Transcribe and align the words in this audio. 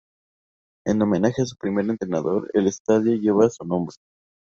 En 0.83 0.99
homenaje 0.99 1.43
a 1.43 1.45
su 1.45 1.55
mejor 1.61 1.91
entrenador, 1.91 2.49
el 2.55 2.65
estadio 2.65 3.13
lleva 3.17 3.51
su 3.51 3.63
nombre. 3.65 3.97